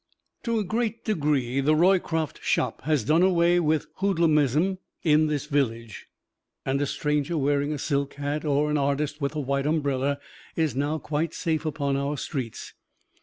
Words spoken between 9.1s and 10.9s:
with a white umbrella, is